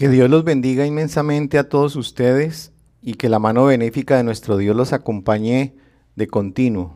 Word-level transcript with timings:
Que 0.00 0.08
Dios 0.08 0.30
los 0.30 0.44
bendiga 0.44 0.86
inmensamente 0.86 1.58
a 1.58 1.68
todos 1.68 1.94
ustedes 1.94 2.72
y 3.02 3.16
que 3.16 3.28
la 3.28 3.38
mano 3.38 3.66
benéfica 3.66 4.16
de 4.16 4.24
nuestro 4.24 4.56
Dios 4.56 4.74
los 4.74 4.94
acompañe 4.94 5.74
de 6.16 6.26
continuo. 6.26 6.94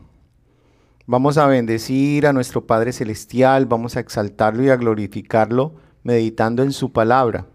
Vamos 1.05 1.37
a 1.37 1.45
bendecir 1.45 2.25
a 2.25 2.33
nuestro 2.33 2.65
Padre 2.65 2.93
Celestial, 2.93 3.67
vamos 3.67 3.95
a 3.95 3.99
exaltarlo 3.99 4.63
y 4.63 4.69
a 4.69 4.75
glorificarlo 4.75 5.75
meditando 6.01 6.63
en 6.63 6.71
su 6.71 6.93
palabra. 6.93 7.45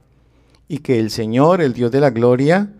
Y 0.69 0.79
que 0.79 1.01
el 1.01 1.10
Señor, 1.10 1.60
el 1.60 1.72
Dios 1.72 1.90
de 1.90 1.98
la 1.98 2.10
gloria, 2.10 2.72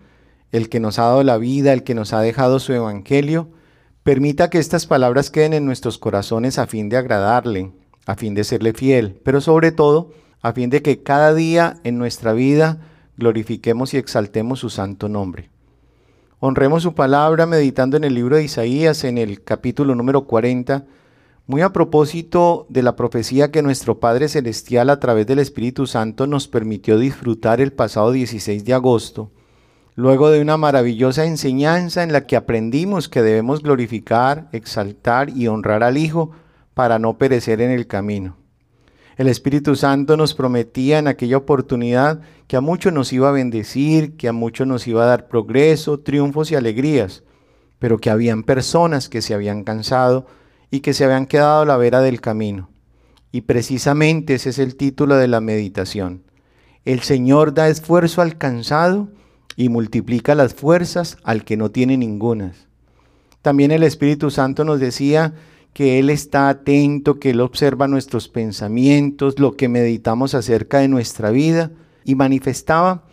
el 0.53 0.69
que 0.69 0.79
nos 0.79 0.97
ha 0.97 1.07
dado 1.07 1.23
la 1.23 1.37
vida, 1.37 1.73
el 1.73 1.83
que 1.83 1.93
nos 1.93 2.13
ha 2.13 2.21
dejado 2.21 2.61
su 2.61 2.71
evangelio, 2.71 3.49
permita 4.03 4.49
que 4.49 4.59
estas 4.59 4.87
palabras 4.87 5.29
queden 5.29 5.51
en 5.51 5.65
nuestros 5.65 5.97
corazones 5.97 6.57
a 6.57 6.67
fin 6.67 6.87
de 6.87 6.95
agradarle, 6.95 7.73
a 8.05 8.15
fin 8.15 8.33
de 8.33 8.45
serle 8.45 8.71
fiel, 8.71 9.19
pero 9.25 9.41
sobre 9.41 9.73
todo 9.73 10.13
a 10.41 10.53
fin 10.53 10.69
de 10.69 10.81
que 10.81 11.03
cada 11.03 11.33
día 11.33 11.77
en 11.83 11.97
nuestra 11.97 12.33
vida 12.33 12.79
glorifiquemos 13.17 13.93
y 13.93 13.97
exaltemos 13.97 14.59
su 14.59 14.69
santo 14.69 15.07
nombre. 15.07 15.49
Honremos 16.39 16.81
su 16.81 16.95
palabra 16.95 17.45
meditando 17.45 17.97
en 17.97 18.03
el 18.03 18.15
libro 18.15 18.35
de 18.35 18.43
Isaías 18.43 19.03
en 19.03 19.19
el 19.19 19.43
capítulo 19.43 19.93
número 19.93 20.25
40, 20.25 20.85
muy 21.45 21.61
a 21.61 21.71
propósito 21.71 22.65
de 22.69 22.81
la 22.81 22.95
profecía 22.95 23.51
que 23.51 23.61
nuestro 23.61 23.99
Padre 23.99 24.27
Celestial 24.27 24.89
a 24.89 24.99
través 24.99 25.27
del 25.27 25.37
Espíritu 25.37 25.85
Santo 25.85 26.25
nos 26.25 26.47
permitió 26.47 26.97
disfrutar 26.97 27.61
el 27.61 27.73
pasado 27.73 28.11
16 28.11 28.65
de 28.65 28.73
agosto, 28.73 29.29
luego 29.93 30.31
de 30.31 30.41
una 30.41 30.57
maravillosa 30.57 31.25
enseñanza 31.25 32.01
en 32.01 32.11
la 32.11 32.25
que 32.25 32.35
aprendimos 32.35 33.07
que 33.07 33.21
debemos 33.21 33.61
glorificar, 33.61 34.49
exaltar 34.51 35.29
y 35.29 35.47
honrar 35.47 35.83
al 35.83 35.97
Hijo 35.97 36.31
para 36.73 36.97
no 36.97 37.19
perecer 37.19 37.61
en 37.61 37.69
el 37.69 37.85
camino. 37.85 38.40
El 39.21 39.27
Espíritu 39.27 39.75
Santo 39.75 40.17
nos 40.17 40.33
prometía 40.33 40.97
en 40.97 41.07
aquella 41.07 41.37
oportunidad 41.37 42.21
que 42.47 42.57
a 42.57 42.61
muchos 42.61 42.91
nos 42.91 43.13
iba 43.13 43.29
a 43.29 43.31
bendecir, 43.31 44.17
que 44.17 44.27
a 44.27 44.33
muchos 44.33 44.65
nos 44.65 44.87
iba 44.87 45.03
a 45.03 45.05
dar 45.05 45.27
progreso, 45.27 45.99
triunfos 45.99 46.49
y 46.49 46.55
alegrías, 46.55 47.21
pero 47.77 47.99
que 47.99 48.09
habían 48.09 48.41
personas 48.41 49.09
que 49.09 49.21
se 49.21 49.35
habían 49.35 49.63
cansado 49.63 50.25
y 50.71 50.79
que 50.79 50.95
se 50.95 51.05
habían 51.05 51.27
quedado 51.27 51.61
a 51.61 51.65
la 51.67 51.77
vera 51.77 52.01
del 52.01 52.19
camino. 52.19 52.71
Y 53.31 53.41
precisamente 53.41 54.33
ese 54.33 54.49
es 54.49 54.57
el 54.57 54.75
título 54.75 55.15
de 55.17 55.27
la 55.27 55.39
meditación. 55.39 56.23
El 56.83 57.01
Señor 57.01 57.53
da 57.53 57.67
esfuerzo 57.67 58.23
al 58.23 58.39
cansado 58.39 59.09
y 59.55 59.69
multiplica 59.69 60.33
las 60.33 60.55
fuerzas 60.55 61.19
al 61.23 61.43
que 61.43 61.57
no 61.57 61.69
tiene 61.69 61.95
ningunas. 61.95 62.65
También 63.43 63.69
el 63.69 63.83
Espíritu 63.83 64.31
Santo 64.31 64.65
nos 64.65 64.79
decía 64.79 65.35
que 65.73 65.99
Él 65.99 66.09
está 66.09 66.49
atento, 66.49 67.19
que 67.19 67.31
Él 67.31 67.41
observa 67.41 67.87
nuestros 67.87 68.27
pensamientos, 68.27 69.39
lo 69.39 69.55
que 69.55 69.69
meditamos 69.69 70.33
acerca 70.33 70.79
de 70.79 70.87
nuestra 70.87 71.31
vida. 71.31 71.71
Y 72.03 72.15
manifestaba 72.15 73.03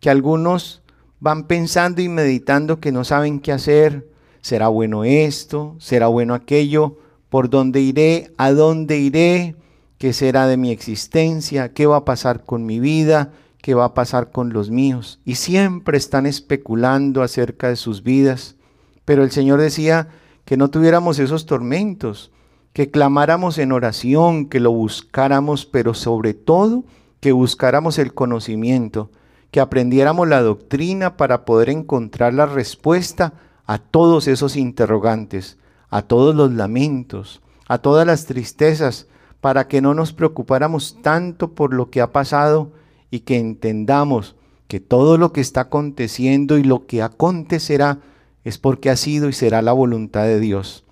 que 0.00 0.10
algunos 0.10 0.82
van 1.20 1.46
pensando 1.46 2.02
y 2.02 2.08
meditando 2.08 2.80
que 2.80 2.92
no 2.92 3.04
saben 3.04 3.38
qué 3.40 3.52
hacer, 3.52 4.08
será 4.40 4.68
bueno 4.68 5.04
esto, 5.04 5.76
será 5.78 6.08
bueno 6.08 6.34
aquello, 6.34 6.98
por 7.28 7.48
dónde 7.48 7.80
iré, 7.80 8.32
a 8.36 8.52
dónde 8.52 8.98
iré, 8.98 9.56
qué 9.98 10.12
será 10.12 10.48
de 10.48 10.56
mi 10.56 10.70
existencia, 10.70 11.72
qué 11.72 11.86
va 11.86 11.98
a 11.98 12.04
pasar 12.04 12.44
con 12.44 12.66
mi 12.66 12.80
vida, 12.80 13.32
qué 13.62 13.74
va 13.74 13.84
a 13.86 13.94
pasar 13.94 14.32
con 14.32 14.52
los 14.52 14.68
míos. 14.70 15.20
Y 15.24 15.36
siempre 15.36 15.96
están 15.96 16.26
especulando 16.26 17.22
acerca 17.22 17.68
de 17.68 17.76
sus 17.76 18.02
vidas. 18.02 18.56
Pero 19.04 19.22
el 19.22 19.30
Señor 19.30 19.60
decía, 19.60 20.08
que 20.44 20.56
no 20.56 20.70
tuviéramos 20.70 21.18
esos 21.18 21.46
tormentos, 21.46 22.30
que 22.72 22.90
clamáramos 22.90 23.58
en 23.58 23.72
oración, 23.72 24.46
que 24.46 24.60
lo 24.60 24.72
buscáramos, 24.72 25.66
pero 25.66 25.94
sobre 25.94 26.34
todo 26.34 26.84
que 27.20 27.32
buscáramos 27.32 27.98
el 27.98 28.14
conocimiento, 28.14 29.10
que 29.50 29.60
aprendiéramos 29.60 30.26
la 30.28 30.42
doctrina 30.42 31.16
para 31.16 31.44
poder 31.44 31.68
encontrar 31.68 32.34
la 32.34 32.46
respuesta 32.46 33.34
a 33.66 33.78
todos 33.78 34.26
esos 34.26 34.56
interrogantes, 34.56 35.58
a 35.90 36.02
todos 36.02 36.34
los 36.34 36.52
lamentos, 36.52 37.42
a 37.68 37.78
todas 37.78 38.06
las 38.06 38.26
tristezas, 38.26 39.06
para 39.40 39.68
que 39.68 39.80
no 39.80 39.92
nos 39.92 40.12
preocupáramos 40.12 40.98
tanto 41.02 41.52
por 41.52 41.74
lo 41.74 41.90
que 41.90 42.00
ha 42.00 42.12
pasado 42.12 42.72
y 43.10 43.20
que 43.20 43.38
entendamos 43.38 44.36
que 44.68 44.80
todo 44.80 45.18
lo 45.18 45.32
que 45.32 45.40
está 45.40 45.62
aconteciendo 45.62 46.56
y 46.56 46.64
lo 46.64 46.86
que 46.86 47.02
acontecerá 47.02 47.98
es 48.44 48.58
porque 48.58 48.90
ha 48.90 48.96
sido 48.96 49.28
y 49.28 49.32
será 49.32 49.62
la 49.62 49.72
voluntad 49.72 50.24
de 50.24 50.40
Dios. 50.40 50.84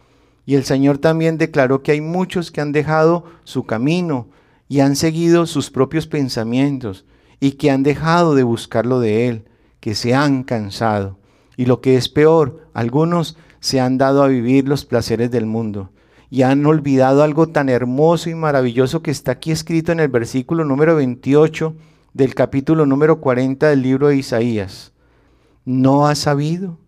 Y 0.46 0.54
el 0.54 0.64
Señor 0.64 0.98
también 0.98 1.38
declaró 1.38 1.82
que 1.82 1.92
hay 1.92 2.00
muchos 2.00 2.50
que 2.50 2.60
han 2.60 2.72
dejado 2.72 3.24
su 3.44 3.64
camino 3.64 4.28
y 4.68 4.80
han 4.80 4.96
seguido 4.96 5.46
sus 5.46 5.70
propios 5.70 6.06
pensamientos 6.06 7.04
y 7.40 7.52
que 7.52 7.70
han 7.70 7.82
dejado 7.82 8.34
de 8.34 8.42
buscarlo 8.42 9.00
de 9.00 9.28
Él, 9.28 9.44
que 9.80 9.94
se 9.94 10.14
han 10.14 10.44
cansado. 10.44 11.18
Y 11.56 11.66
lo 11.66 11.80
que 11.80 11.96
es 11.96 12.08
peor, 12.08 12.66
algunos 12.74 13.36
se 13.60 13.80
han 13.80 13.98
dado 13.98 14.22
a 14.22 14.28
vivir 14.28 14.68
los 14.68 14.84
placeres 14.84 15.30
del 15.30 15.46
mundo 15.46 15.90
y 16.30 16.42
han 16.42 16.64
olvidado 16.64 17.24
algo 17.24 17.48
tan 17.48 17.68
hermoso 17.68 18.30
y 18.30 18.34
maravilloso 18.34 19.02
que 19.02 19.10
está 19.10 19.32
aquí 19.32 19.50
escrito 19.50 19.90
en 19.90 19.98
el 19.98 20.08
versículo 20.08 20.64
número 20.64 20.94
28 20.94 21.74
del 22.14 22.34
capítulo 22.34 22.86
número 22.86 23.20
40 23.20 23.68
del 23.68 23.82
libro 23.82 24.08
de 24.08 24.16
Isaías. 24.16 24.92
¿No 25.64 26.06
has 26.06 26.20
sabido? 26.20 26.78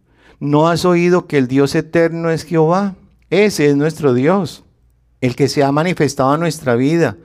¿No 0.42 0.66
has 0.66 0.84
oído 0.84 1.28
que 1.28 1.38
el 1.38 1.46
Dios 1.46 1.76
eterno 1.76 2.28
es 2.28 2.42
Jehová? 2.42 2.96
Ese 3.30 3.68
es 3.68 3.76
nuestro 3.76 4.12
Dios, 4.12 4.64
el 5.20 5.36
que 5.36 5.46
se 5.46 5.62
ha 5.62 5.70
manifestado 5.70 6.34
en 6.34 6.40
nuestra 6.40 6.74
vida, 6.74 7.16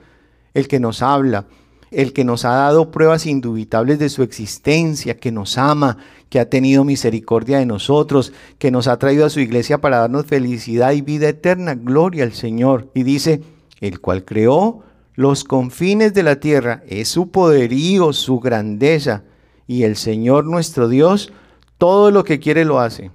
el 0.54 0.68
que 0.68 0.78
nos 0.78 1.02
habla, 1.02 1.46
el 1.90 2.12
que 2.12 2.22
nos 2.22 2.44
ha 2.44 2.50
dado 2.50 2.92
pruebas 2.92 3.26
indubitables 3.26 3.98
de 3.98 4.08
su 4.08 4.22
existencia, 4.22 5.16
que 5.16 5.32
nos 5.32 5.58
ama, 5.58 5.98
que 6.28 6.38
ha 6.38 6.48
tenido 6.48 6.84
misericordia 6.84 7.58
de 7.58 7.66
nosotros, 7.66 8.32
que 8.60 8.70
nos 8.70 8.86
ha 8.86 9.00
traído 9.00 9.26
a 9.26 9.30
su 9.30 9.40
iglesia 9.40 9.78
para 9.78 9.98
darnos 9.98 10.26
felicidad 10.26 10.92
y 10.92 11.00
vida 11.00 11.28
eterna. 11.28 11.74
Gloria 11.74 12.22
al 12.22 12.34
Señor. 12.34 12.88
Y 12.94 13.02
dice, 13.02 13.42
el 13.80 13.98
cual 13.98 14.24
creó 14.24 14.84
los 15.16 15.42
confines 15.42 16.14
de 16.14 16.22
la 16.22 16.38
tierra, 16.38 16.84
es 16.86 17.08
su 17.08 17.32
poderío, 17.32 18.12
su 18.12 18.38
grandeza. 18.38 19.24
Y 19.66 19.82
el 19.82 19.96
Señor 19.96 20.44
nuestro 20.44 20.88
Dios 20.88 21.32
todo 21.78 22.10
lo 22.10 22.24
que 22.24 22.40
quiere 22.40 22.64
lo 22.64 22.80
hace. 22.80 23.10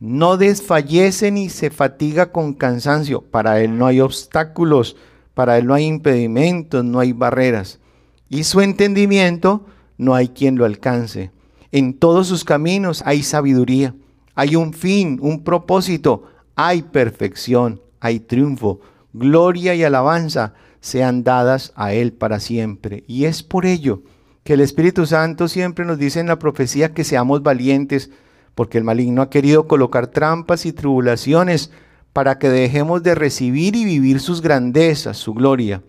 No 0.00 0.36
desfallece 0.36 1.32
ni 1.32 1.48
se 1.48 1.70
fatiga 1.70 2.30
con 2.30 2.54
cansancio. 2.54 3.20
Para 3.20 3.60
Él 3.60 3.76
no 3.76 3.86
hay 3.86 4.00
obstáculos, 4.00 4.96
para 5.34 5.58
Él 5.58 5.66
no 5.66 5.74
hay 5.74 5.84
impedimentos, 5.84 6.84
no 6.84 7.00
hay 7.00 7.12
barreras. 7.12 7.80
Y 8.28 8.44
su 8.44 8.60
entendimiento 8.60 9.66
no 9.96 10.14
hay 10.14 10.28
quien 10.28 10.56
lo 10.56 10.64
alcance. 10.64 11.32
En 11.72 11.94
todos 11.94 12.28
sus 12.28 12.44
caminos 12.44 13.02
hay 13.04 13.22
sabiduría, 13.22 13.94
hay 14.34 14.56
un 14.56 14.72
fin, 14.72 15.18
un 15.20 15.42
propósito, 15.42 16.24
hay 16.54 16.82
perfección, 16.82 17.82
hay 18.00 18.20
triunfo, 18.20 18.80
gloria 19.12 19.74
y 19.74 19.82
alabanza 19.82 20.54
sean 20.80 21.24
dadas 21.24 21.72
a 21.74 21.92
Él 21.92 22.12
para 22.12 22.38
siempre. 22.38 23.02
Y 23.08 23.24
es 23.24 23.42
por 23.42 23.66
ello 23.66 24.02
que 24.48 24.54
el 24.54 24.62
Espíritu 24.62 25.04
Santo 25.04 25.46
siempre 25.46 25.84
nos 25.84 25.98
dice 25.98 26.20
en 26.20 26.26
la 26.26 26.38
profecía 26.38 26.94
que 26.94 27.04
seamos 27.04 27.42
valientes, 27.42 28.10
porque 28.54 28.78
el 28.78 28.84
maligno 28.84 29.20
ha 29.20 29.28
querido 29.28 29.68
colocar 29.68 30.06
trampas 30.06 30.64
y 30.64 30.72
tribulaciones 30.72 31.70
para 32.14 32.38
que 32.38 32.48
dejemos 32.48 33.02
de 33.02 33.14
recibir 33.14 33.76
y 33.76 33.84
vivir 33.84 34.20
sus 34.20 34.40
grandezas, 34.40 35.18
su 35.18 35.34
gloria. 35.34 35.82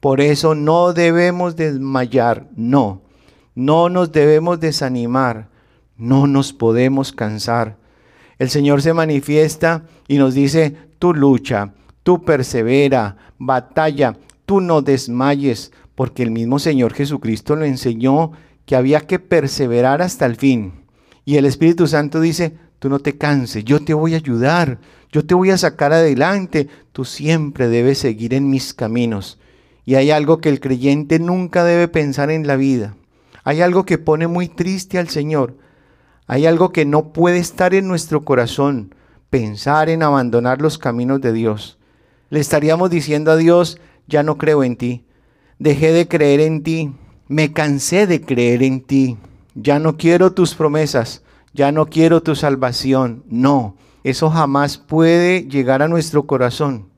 Por 0.00 0.22
eso 0.22 0.54
no 0.54 0.94
debemos 0.94 1.56
desmayar, 1.56 2.46
no, 2.56 3.02
no 3.54 3.90
nos 3.90 4.12
debemos 4.12 4.60
desanimar, 4.60 5.50
no 5.98 6.26
nos 6.26 6.54
podemos 6.54 7.12
cansar. 7.12 7.76
El 8.38 8.48
Señor 8.48 8.80
se 8.80 8.94
manifiesta 8.94 9.82
y 10.08 10.16
nos 10.16 10.32
dice, 10.32 10.74
tú 10.98 11.12
lucha, 11.12 11.74
tú 12.02 12.24
persevera, 12.24 13.18
batalla, 13.36 14.16
tú 14.46 14.62
no 14.62 14.80
desmayes, 14.80 15.70
porque 15.96 16.22
el 16.22 16.30
mismo 16.30 16.60
Señor 16.60 16.94
Jesucristo 16.94 17.56
lo 17.56 17.64
enseñó 17.64 18.30
que 18.66 18.76
había 18.76 19.00
que 19.00 19.18
perseverar 19.18 20.02
hasta 20.02 20.26
el 20.26 20.36
fin. 20.36 20.84
Y 21.24 21.36
el 21.36 21.46
Espíritu 21.46 21.88
Santo 21.88 22.20
dice, 22.20 22.56
tú 22.78 22.88
no 22.88 23.00
te 23.00 23.16
canses, 23.18 23.64
yo 23.64 23.80
te 23.80 23.94
voy 23.94 24.14
a 24.14 24.18
ayudar, 24.18 24.78
yo 25.10 25.24
te 25.24 25.34
voy 25.34 25.50
a 25.50 25.58
sacar 25.58 25.92
adelante, 25.92 26.68
tú 26.92 27.04
siempre 27.04 27.68
debes 27.68 27.98
seguir 27.98 28.34
en 28.34 28.50
mis 28.50 28.74
caminos. 28.74 29.40
Y 29.84 29.94
hay 29.94 30.10
algo 30.10 30.38
que 30.38 30.50
el 30.50 30.60
creyente 30.60 31.18
nunca 31.18 31.64
debe 31.64 31.88
pensar 31.88 32.30
en 32.30 32.46
la 32.46 32.56
vida. 32.56 32.94
Hay 33.44 33.62
algo 33.62 33.86
que 33.86 33.98
pone 33.98 34.26
muy 34.26 34.48
triste 34.48 34.98
al 34.98 35.08
Señor. 35.08 35.56
Hay 36.26 36.44
algo 36.44 36.72
que 36.72 36.84
no 36.84 37.12
puede 37.12 37.38
estar 37.38 37.72
en 37.72 37.86
nuestro 37.86 38.24
corazón, 38.24 38.94
pensar 39.30 39.88
en 39.88 40.02
abandonar 40.02 40.60
los 40.60 40.76
caminos 40.76 41.20
de 41.20 41.32
Dios. 41.32 41.78
Le 42.28 42.40
estaríamos 42.40 42.90
diciendo 42.90 43.30
a 43.30 43.36
Dios, 43.36 43.80
ya 44.08 44.24
no 44.24 44.36
creo 44.36 44.64
en 44.64 44.76
ti, 44.76 45.05
dejé 45.58 45.92
de 45.92 46.08
creer 46.08 46.40
en 46.40 46.62
ti, 46.62 46.92
me 47.28 47.52
cansé 47.52 48.06
de 48.06 48.20
creer 48.20 48.62
en 48.62 48.80
ti, 48.80 49.16
ya 49.54 49.78
no 49.78 49.96
quiero 49.96 50.32
tus 50.32 50.54
promesas, 50.54 51.22
ya 51.54 51.72
no 51.72 51.86
quiero 51.86 52.22
tu 52.22 52.36
salvación. 52.36 53.24
No, 53.28 53.76
eso 54.04 54.30
jamás 54.30 54.78
puede 54.78 55.44
llegar 55.48 55.82
a 55.82 55.88
nuestro 55.88 56.26
corazón. 56.26 56.88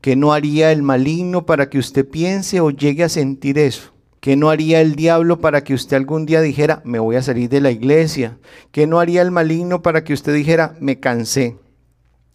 Que 0.00 0.16
no 0.16 0.32
haría 0.32 0.72
el 0.72 0.82
maligno 0.82 1.44
para 1.44 1.68
que 1.68 1.78
usted 1.78 2.08
piense 2.08 2.60
o 2.60 2.70
llegue 2.70 3.04
a 3.04 3.08
sentir 3.08 3.58
eso. 3.58 3.92
¿Qué 4.20 4.36
no 4.36 4.50
haría 4.50 4.80
el 4.80 4.96
diablo 4.96 5.40
para 5.40 5.64
que 5.64 5.74
usted 5.74 5.96
algún 5.96 6.26
día 6.26 6.40
dijera, 6.40 6.82
me 6.84 6.98
voy 6.98 7.16
a 7.16 7.22
salir 7.22 7.48
de 7.48 7.60
la 7.60 7.70
iglesia? 7.70 8.38
¿Qué 8.70 8.86
no 8.86 9.00
haría 9.00 9.22
el 9.22 9.30
maligno 9.30 9.82
para 9.82 10.04
que 10.04 10.12
usted 10.12 10.32
dijera, 10.34 10.76
me 10.78 11.00
cansé? 11.00 11.56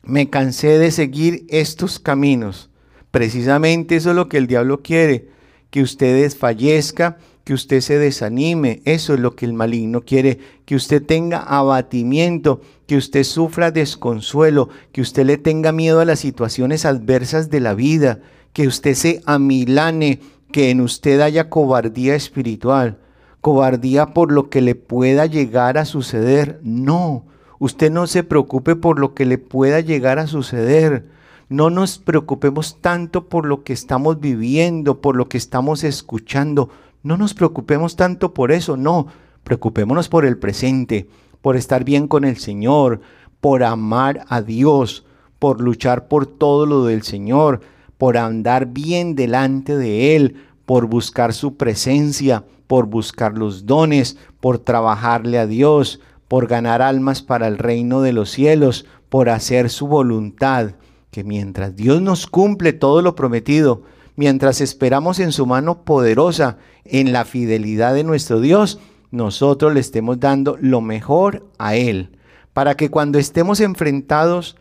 Me 0.04 0.30
cansé 0.30 0.78
de 0.78 0.92
seguir 0.92 1.46
estos 1.50 2.00
caminos. 2.00 2.70
Precisamente 3.12 3.96
eso 3.96 4.10
es 4.10 4.16
lo 4.16 4.30
que 4.30 4.38
el 4.38 4.48
diablo 4.48 4.82
quiere, 4.82 5.30
que 5.76 5.82
usted 5.82 6.22
desfallezca, 6.22 7.18
que 7.44 7.54
usted 7.54 7.82
se 7.82 8.00
desanime. 8.00 8.82
Eso 8.86 9.14
es 9.14 9.20
lo 9.20 9.36
que 9.36 9.46
el 9.46 9.52
maligno 9.52 10.04
quiere, 10.06 10.40
que 10.64 10.74
usted 10.74 11.04
tenga 11.06 11.40
abatimiento, 11.40 12.62
que 12.88 12.96
usted 12.96 13.26
sufra 13.26 13.72
desconsuelo, 13.72 14.70
que 14.94 15.02
usted 15.02 15.26
le 15.26 15.36
tenga 15.36 15.74
miedo 15.74 16.00
a 16.00 16.06
las 16.06 16.20
situaciones 16.20 16.86
adversas 16.86 17.50
de 17.50 17.60
la 17.60 17.74
vida, 17.74 18.22
que 18.54 18.68
usted 18.68 18.94
se 18.94 19.22
amilane, 19.26 20.22
que 20.54 20.70
en 20.70 20.80
usted 20.80 21.20
haya 21.20 21.50
cobardía 21.50 22.16
espiritual, 22.16 22.98
cobardía 23.42 24.14
por 24.14 24.32
lo 24.32 24.50
que 24.50 24.62
le 24.62 24.76
pueda 24.76 25.26
llegar 25.26 25.78
a 25.78 25.84
suceder. 25.84 26.62
No, 26.64 27.26
usted 27.60 27.92
no 27.92 28.08
se 28.08 28.24
preocupe 28.24 28.78
por 28.78 28.98
lo 28.98 29.14
que 29.14 29.26
le 29.26 29.40
pueda 29.40 29.82
llegar 29.82 30.20
a 30.20 30.28
suceder. 30.28 31.04
No 31.48 31.70
nos 31.70 32.00
preocupemos 32.00 32.82
tanto 32.82 33.30
por 33.30 33.46
lo 33.46 33.64
que 33.64 33.74
estamos 33.74 34.20
viviendo, 34.20 35.00
por 35.00 35.16
lo 35.16 35.30
que 35.30 35.38
estamos 35.38 35.84
escuchando. 35.84 36.70
No 37.04 37.18
nos 37.18 37.36
preocupemos 37.36 37.96
tanto 37.96 38.34
por 38.34 38.52
eso, 38.52 38.78
no. 38.78 39.08
Preocupémonos 39.44 40.10
por 40.10 40.26
el 40.26 40.40
presente, 40.40 41.08
por 41.42 41.56
estar 41.56 41.84
bien 41.84 42.08
con 42.08 42.26
el 42.26 42.38
Señor, 42.38 43.02
por 43.42 43.64
amar 43.64 44.26
a 44.28 44.42
Dios, 44.42 45.06
por 45.38 45.62
luchar 45.62 46.08
por 46.08 46.26
todo 46.26 46.66
lo 46.66 46.86
del 46.86 47.04
Señor, 47.04 47.62
por 48.00 48.18
andar 48.18 48.66
bien 48.66 49.14
delante 49.16 49.78
de 49.78 50.16
Él, 50.16 50.38
por 50.66 50.88
buscar 50.88 51.32
su 51.32 51.58
presencia, 51.58 52.44
por 52.66 52.88
buscar 52.88 53.38
los 53.38 53.68
dones, 53.68 54.18
por 54.40 54.58
trabajarle 54.58 55.38
a 55.38 55.46
Dios, 55.46 56.00
por 56.28 56.48
ganar 56.48 56.82
almas 56.82 57.22
para 57.22 57.48
el 57.48 57.60
reino 57.60 58.02
de 58.02 58.14
los 58.14 58.32
cielos, 58.32 58.88
por 59.10 59.30
hacer 59.30 59.70
su 59.70 59.86
voluntad, 59.86 60.72
que 61.16 61.24
mientras 61.24 61.78
Dios 61.78 62.02
nos 62.02 62.28
cumple 62.28 62.74
todo 62.74 63.02
lo 63.02 63.16
prometido, 63.16 63.84
mientras 64.18 64.60
esperamos 64.60 65.20
en 65.20 65.32
su 65.32 65.46
mano 65.46 65.86
poderosa, 65.86 66.58
en 66.84 67.14
la 67.14 67.24
fidelidad 67.24 67.94
de 67.94 68.04
nuestro 68.04 68.42
Dios, 68.42 68.80
nosotros 69.12 69.74
le 69.74 69.80
estemos 69.80 70.20
dando 70.20 70.58
lo 70.60 70.82
mejor 70.82 71.48
a 71.58 71.76
Él, 71.76 72.18
para 72.52 72.76
que 72.76 72.90
cuando 72.90 73.18
estemos 73.18 73.62
enfrentados 73.62 74.58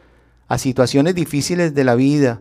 a 0.47 0.59
situaciones 0.59 1.17
difíciles 1.17 1.75
de 1.75 1.83
la 1.83 1.97
vida, 1.97 2.41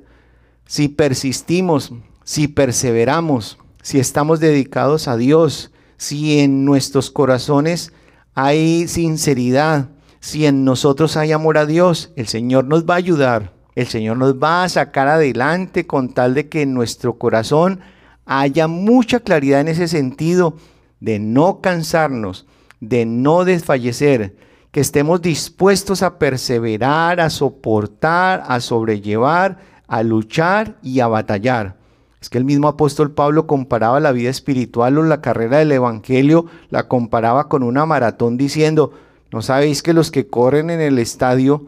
si 0.67 0.89
persistimos, 0.89 1.91
si 2.23 2.47
perseveramos, 2.47 3.57
si 3.81 3.97
estamos 3.97 4.39
dedicados 4.39 5.07
a 5.07 5.17
Dios, 5.17 5.71
si 5.97 6.37
en 6.37 6.65
nuestros 6.65 7.09
corazones 7.09 7.91
hay 8.35 8.87
sinceridad, 8.87 9.89
si 10.19 10.45
en 10.45 10.65
nosotros 10.65 11.17
hay 11.17 11.31
amor 11.31 11.57
a 11.57 11.65
Dios, 11.65 12.11
el 12.15 12.27
Señor 12.27 12.65
nos 12.65 12.85
va 12.85 12.93
a 12.93 12.97
ayudar, 12.97 13.62
el 13.75 13.87
Señor 13.87 14.17
nos 14.17 14.35
va 14.35 14.63
a 14.63 14.69
sacar 14.69 15.07
adelante 15.07 15.87
con 15.87 16.13
tal 16.13 16.33
de 16.33 16.49
que 16.49 16.61
en 16.61 16.73
nuestro 16.73 17.17
corazón 17.17 17.79
haya 18.25 18.67
mucha 18.67 19.19
claridad 19.19 19.61
en 19.61 19.67
ese 19.67 19.87
sentido 19.87 20.55
de 20.99 21.19
no 21.19 21.61
cansarnos, 21.61 22.45
de 22.79 23.05
no 23.05 23.45
desfallecer, 23.45 24.35
que 24.71 24.79
estemos 24.79 25.21
dispuestos 25.21 26.01
a 26.01 26.17
perseverar, 26.17 27.19
a 27.19 27.29
soportar, 27.29 28.43
a 28.47 28.59
sobrellevar 28.59 29.57
a 29.93 30.01
luchar 30.01 30.77
y 30.81 31.01
a 31.01 31.07
batallar. 31.07 31.75
Es 32.19 32.29
que 32.29 32.39
el 32.39 32.45
mismo 32.45 32.67
apóstol 32.67 33.11
Pablo 33.11 33.45
comparaba 33.45 33.99
la 33.99 34.11
vida 34.11 34.31
espiritual 34.31 34.97
o 34.97 35.03
la 35.03 35.21
carrera 35.21 35.59
del 35.59 35.71
Evangelio, 35.71 36.45
la 36.69 36.87
comparaba 36.87 37.47
con 37.47 37.61
una 37.61 37.85
maratón 37.85 38.35
diciendo, 38.35 38.93
¿no 39.31 39.43
sabéis 39.43 39.83
que 39.83 39.93
los 39.93 40.09
que 40.09 40.27
corren 40.27 40.71
en 40.71 40.81
el 40.81 40.97
estadio, 40.97 41.67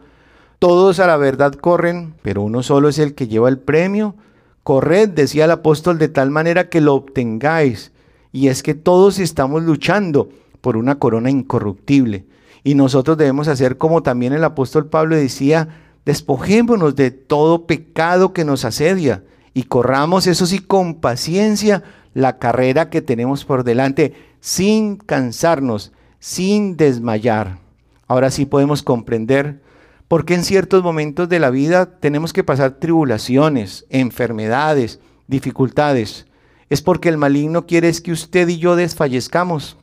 todos 0.58 1.00
a 1.00 1.06
la 1.06 1.16
verdad 1.16 1.54
corren, 1.54 2.14
pero 2.22 2.42
uno 2.42 2.62
solo 2.62 2.88
es 2.88 2.98
el 2.98 3.14
que 3.14 3.28
lleva 3.28 3.48
el 3.48 3.58
premio? 3.58 4.14
Corred, 4.62 5.08
decía 5.10 5.44
el 5.44 5.50
apóstol, 5.50 5.98
de 5.98 6.08
tal 6.08 6.30
manera 6.30 6.68
que 6.68 6.80
lo 6.80 6.94
obtengáis. 6.94 7.92
Y 8.32 8.48
es 8.48 8.62
que 8.62 8.74
todos 8.74 9.18
estamos 9.18 9.62
luchando 9.62 10.28
por 10.60 10.76
una 10.76 10.98
corona 10.98 11.30
incorruptible. 11.30 12.26
Y 12.64 12.74
nosotros 12.74 13.16
debemos 13.16 13.48
hacer 13.48 13.78
como 13.78 14.02
también 14.02 14.32
el 14.32 14.42
apóstol 14.42 14.86
Pablo 14.86 15.14
decía, 15.14 15.68
Despojémonos 16.06 16.94
de 16.94 17.10
todo 17.10 17.66
pecado 17.66 18.32
que 18.32 18.44
nos 18.44 18.64
asedia 18.64 19.24
y 19.54 19.64
corramos, 19.64 20.28
eso 20.28 20.46
sí, 20.46 20.60
con 20.60 20.96
paciencia 20.96 21.82
la 22.14 22.38
carrera 22.38 22.90
que 22.90 23.02
tenemos 23.02 23.44
por 23.44 23.64
delante, 23.64 24.14
sin 24.38 24.96
cansarnos, 24.96 25.92
sin 26.20 26.76
desmayar. 26.76 27.58
Ahora 28.06 28.30
sí 28.30 28.46
podemos 28.46 28.84
comprender 28.84 29.60
por 30.08 30.24
qué 30.24 30.34
en 30.34 30.44
ciertos 30.44 30.82
momentos 30.82 31.28
de 31.28 31.40
la 31.40 31.50
vida 31.50 31.98
tenemos 31.98 32.32
que 32.32 32.44
pasar 32.44 32.78
tribulaciones, 32.78 33.86
enfermedades, 33.90 35.00
dificultades. 35.26 36.26
Es 36.70 36.82
porque 36.82 37.08
el 37.08 37.16
maligno 37.16 37.66
quiere 37.66 37.88
es 37.88 38.00
que 38.00 38.12
usted 38.12 38.48
y 38.48 38.58
yo 38.58 38.76
desfallezcamos, 38.76 39.76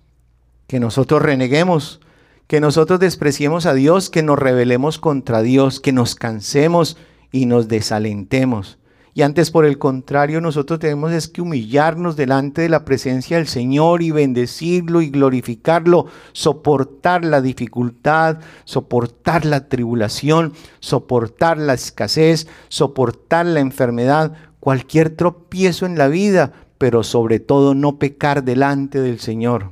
que 0.67 0.79
nosotros 0.79 1.21
reneguemos, 1.21 1.99
que 2.47 2.59
nosotros 2.59 2.99
despreciemos 2.99 3.65
a 3.65 3.73
Dios, 3.73 4.09
que 4.09 4.23
nos 4.23 4.39
rebelemos 4.39 4.97
contra 4.99 5.41
Dios, 5.41 5.79
que 5.79 5.91
nos 5.91 6.15
cansemos 6.15 6.97
y 7.31 7.45
nos 7.45 7.67
desalentemos. 7.67 8.77
Y 9.15 9.21
antes, 9.21 9.51
por 9.51 9.65
el 9.65 9.77
contrario, 9.77 10.42
nosotros 10.42 10.80
tenemos 10.80 11.12
es 11.12 11.27
que 11.27 11.42
humillarnos 11.42 12.15
delante 12.15 12.63
de 12.63 12.69
la 12.69 12.83
presencia 12.83 13.38
del 13.38 13.48
Señor 13.48 14.01
y 14.01 14.10
bendecirlo 14.10 15.01
y 15.01 15.12
glorificarlo, 15.12 16.07
soportar 16.31 17.24
la 17.24 17.39
dificultad, 17.39 18.39
soportar 18.65 19.45
la 19.45 19.69
tribulación, 19.69 20.54
soportar 20.80 21.60
la 21.60 21.75
escasez, 21.75 22.48
soportar 22.69 23.45
la 23.45 23.60
enfermedad, 23.60 24.33
cualquier 24.60 25.12
tropiezo 25.12 25.86
en 25.86 25.98
la 25.98 26.07
vida, 26.07 26.54
pero 26.80 27.04
sobre 27.04 27.39
todo 27.39 27.75
no 27.75 28.00
pecar 28.00 28.44
delante 28.44 29.00
del 29.00 29.19
Señor. 29.19 29.71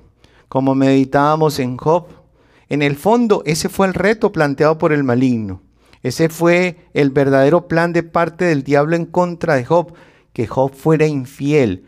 Como 0.50 0.76
meditábamos 0.76 1.58
en 1.58 1.78
Job, 1.78 2.06
en 2.70 2.84
el 2.84 2.96
fondo, 2.96 3.42
ese 3.46 3.70
fue 3.70 3.88
el 3.88 3.96
reto 3.96 4.32
planteado 4.32 4.78
por 4.78 4.94
el 4.94 5.04
maligno. 5.04 5.62
Ese 6.04 6.30
fue 6.30 6.78
el 6.94 7.12
verdadero 7.12 7.68
plan 7.68 7.94
de 7.94 8.04
parte 8.04 8.46
del 8.46 8.64
diablo 8.64 8.96
en 8.96 9.06
contra 9.06 9.56
de 9.56 9.66
Job, 9.66 9.94
que 10.34 10.48
Job 10.48 10.74
fuera 10.74 11.06
infiel, 11.06 11.86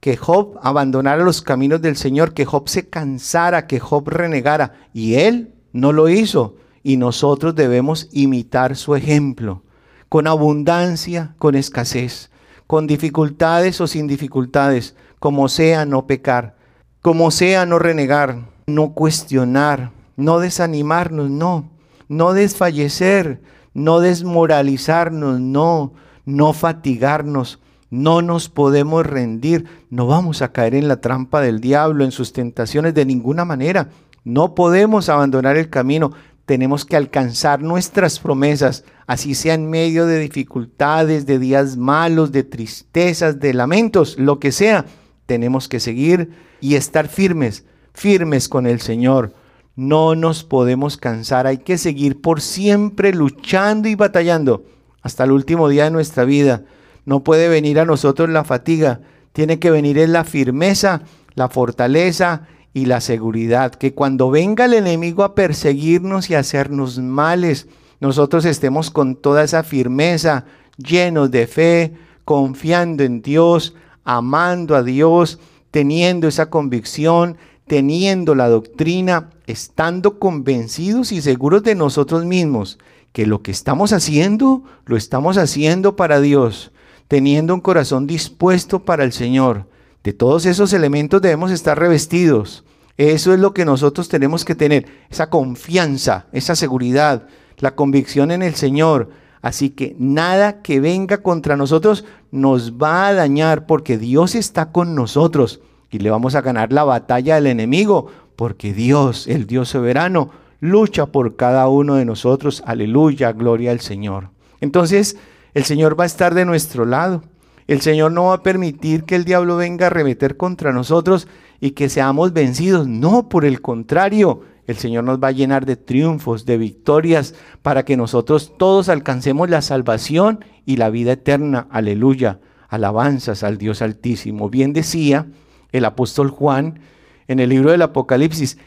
que 0.00 0.16
Job 0.16 0.58
abandonara 0.62 1.24
los 1.24 1.40
caminos 1.40 1.80
del 1.80 1.96
Señor, 1.96 2.34
que 2.34 2.44
Job 2.44 2.68
se 2.68 2.88
cansara, 2.88 3.66
que 3.66 3.80
Job 3.80 4.08
renegara. 4.08 4.74
Y 4.92 5.14
él 5.14 5.54
no 5.72 5.92
lo 5.92 6.08
hizo. 6.08 6.56
Y 6.82 6.98
nosotros 6.98 7.54
debemos 7.54 8.08
imitar 8.12 8.76
su 8.76 8.94
ejemplo, 8.94 9.62
con 10.10 10.26
abundancia, 10.26 11.34
con 11.38 11.54
escasez, 11.54 12.30
con 12.66 12.86
dificultades 12.86 13.80
o 13.80 13.86
sin 13.86 14.06
dificultades, 14.06 14.94
como 15.18 15.48
sea 15.48 15.86
no 15.86 16.06
pecar, 16.06 16.56
como 17.00 17.30
sea 17.30 17.64
no 17.64 17.78
renegar, 17.78 18.44
no 18.66 18.92
cuestionar, 18.92 19.92
no 20.16 20.38
desanimarnos, 20.38 21.30
no, 21.30 21.70
no 22.16 22.32
desfallecer, 22.32 23.40
no 23.74 24.00
desmoralizarnos, 24.00 25.40
no, 25.40 25.92
no 26.24 26.52
fatigarnos, 26.52 27.60
no 27.90 28.22
nos 28.22 28.48
podemos 28.48 29.04
rendir, 29.04 29.66
no 29.90 30.06
vamos 30.06 30.42
a 30.42 30.52
caer 30.52 30.74
en 30.74 30.88
la 30.88 31.00
trampa 31.00 31.40
del 31.40 31.60
diablo, 31.60 32.04
en 32.04 32.12
sus 32.12 32.32
tentaciones 32.32 32.94
de 32.94 33.04
ninguna 33.04 33.44
manera. 33.44 33.90
No 34.24 34.54
podemos 34.54 35.08
abandonar 35.08 35.56
el 35.56 35.70
camino, 35.70 36.12
tenemos 36.46 36.84
que 36.84 36.96
alcanzar 36.96 37.62
nuestras 37.62 38.18
promesas, 38.18 38.84
así 39.06 39.34
sea 39.34 39.54
en 39.54 39.68
medio 39.68 40.06
de 40.06 40.18
dificultades, 40.18 41.26
de 41.26 41.38
días 41.38 41.76
malos, 41.76 42.32
de 42.32 42.44
tristezas, 42.44 43.40
de 43.40 43.54
lamentos, 43.54 44.18
lo 44.18 44.38
que 44.38 44.52
sea. 44.52 44.84
Tenemos 45.26 45.68
que 45.68 45.80
seguir 45.80 46.30
y 46.60 46.74
estar 46.74 47.08
firmes, 47.08 47.64
firmes 47.92 48.48
con 48.48 48.66
el 48.66 48.80
Señor 48.80 49.34
no 49.76 50.14
nos 50.14 50.44
podemos 50.44 50.96
cansar, 50.96 51.46
hay 51.46 51.58
que 51.58 51.78
seguir 51.78 52.20
por 52.20 52.40
siempre 52.40 53.12
luchando 53.12 53.88
y 53.88 53.94
batallando. 53.94 54.64
Hasta 55.02 55.24
el 55.24 55.32
último 55.32 55.68
día 55.68 55.84
de 55.84 55.90
nuestra 55.90 56.24
vida. 56.24 56.62
No 57.04 57.24
puede 57.24 57.48
venir 57.48 57.78
a 57.78 57.84
nosotros 57.84 58.30
la 58.30 58.44
fatiga, 58.44 59.00
tiene 59.32 59.58
que 59.58 59.70
venir 59.70 59.98
en 59.98 60.12
la 60.12 60.24
firmeza, 60.24 61.02
la 61.34 61.48
fortaleza 61.48 62.46
y 62.72 62.86
la 62.86 63.00
seguridad, 63.00 63.74
que 63.74 63.92
cuando 63.92 64.30
venga 64.30 64.64
el 64.64 64.74
enemigo 64.74 65.22
a 65.22 65.34
perseguirnos 65.34 66.30
y 66.30 66.34
a 66.34 66.38
hacernos 66.38 66.98
males, 66.98 67.68
nosotros 68.00 68.44
estemos 68.44 68.90
con 68.90 69.16
toda 69.16 69.44
esa 69.44 69.62
firmeza, 69.62 70.46
llenos 70.78 71.30
de 71.30 71.46
fe, 71.46 71.92
confiando 72.24 73.04
en 73.04 73.20
Dios, 73.20 73.74
amando 74.04 74.76
a 74.76 74.82
Dios, 74.82 75.38
teniendo 75.70 76.26
esa 76.26 76.48
convicción 76.48 77.36
teniendo 77.66 78.34
la 78.34 78.48
doctrina, 78.48 79.30
estando 79.46 80.18
convencidos 80.18 81.12
y 81.12 81.20
seguros 81.20 81.62
de 81.62 81.74
nosotros 81.74 82.24
mismos, 82.24 82.78
que 83.12 83.26
lo 83.26 83.42
que 83.42 83.50
estamos 83.50 83.92
haciendo, 83.92 84.64
lo 84.86 84.96
estamos 84.96 85.38
haciendo 85.38 85.96
para 85.96 86.20
Dios, 86.20 86.72
teniendo 87.08 87.54
un 87.54 87.60
corazón 87.60 88.06
dispuesto 88.06 88.84
para 88.84 89.04
el 89.04 89.12
Señor, 89.12 89.66
De 90.02 90.12
todos 90.12 90.44
esos 90.44 90.74
elementos 90.74 91.22
debemos 91.22 91.50
estar 91.50 91.78
revestidos. 91.78 92.62
Eso 92.98 93.32
es 93.32 93.40
lo 93.40 93.54
que 93.54 93.64
nosotros 93.64 94.10
tenemos 94.10 94.44
que 94.44 94.54
tener, 94.54 94.84
esa 95.08 95.30
confianza, 95.30 96.26
esa 96.32 96.54
seguridad, 96.54 97.26
la 97.58 97.74
convicción 97.74 98.30
en 98.30 98.42
el 98.42 98.54
Señor. 98.54 99.08
Así 99.40 99.70
que 99.70 99.96
nada 99.98 100.60
que 100.60 100.78
venga 100.78 101.22
contra 101.22 101.56
nosotros 101.56 102.04
nos 102.30 102.74
va 102.74 103.06
a 103.06 103.14
dañar 103.14 103.64
porque 103.64 103.96
Dios 103.96 104.34
está 104.34 104.72
con 104.72 104.94
nosotros 104.94 105.60
y 105.90 106.00
le 106.00 106.10
vamos 106.10 106.34
a 106.34 106.40
ganar 106.40 106.72
la 106.72 106.84
batalla 106.84 107.36
al 107.36 107.46
enemigo 107.46 108.10
porque 108.36 108.72
Dios, 108.72 109.26
el 109.26 109.46
Dios 109.46 109.68
soberano, 109.68 110.30
lucha 110.60 111.06
por 111.06 111.36
cada 111.36 111.68
uno 111.68 111.96
de 111.96 112.04
nosotros. 112.04 112.62
Aleluya, 112.66 113.32
gloria 113.32 113.70
al 113.70 113.80
Señor. 113.80 114.30
Entonces, 114.60 115.16
el 115.52 115.64
Señor 115.64 115.98
va 115.98 116.04
a 116.04 116.06
estar 116.06 116.34
de 116.34 116.44
nuestro 116.44 116.84
lado. 116.84 117.22
El 117.66 117.80
Señor 117.80 118.12
no 118.12 118.26
va 118.26 118.34
a 118.34 118.42
permitir 118.42 119.04
que 119.04 119.16
el 119.16 119.24
diablo 119.24 119.56
venga 119.56 119.86
a 119.86 119.90
remeter 119.90 120.36
contra 120.36 120.72
nosotros 120.72 121.28
y 121.60 121.70
que 121.70 121.88
seamos 121.88 122.32
vencidos. 122.32 122.86
No, 122.88 123.28
por 123.28 123.44
el 123.44 123.60
contrario, 123.60 124.42
el 124.66 124.76
Señor 124.76 125.04
nos 125.04 125.18
va 125.22 125.28
a 125.28 125.32
llenar 125.32 125.64
de 125.64 125.76
triunfos, 125.76 126.44
de 126.44 126.58
victorias, 126.58 127.34
para 127.62 127.84
que 127.84 127.96
nosotros 127.96 128.52
todos 128.58 128.88
alcancemos 128.88 129.48
la 129.48 129.62
salvación 129.62 130.44
y 130.66 130.76
la 130.76 130.90
vida 130.90 131.12
eterna. 131.12 131.66
Aleluya. 131.70 132.40
Alabanzas 132.68 133.44
al 133.44 133.56
Dios 133.58 133.82
Altísimo. 133.82 134.50
Bien 134.50 134.72
decía 134.72 135.26
el 135.72 135.84
apóstol 135.84 136.30
Juan 136.30 136.80
en 137.28 137.40
el 137.40 137.50
libro 137.50 137.70
del 137.70 137.82
Apocalipsis, 137.82 138.58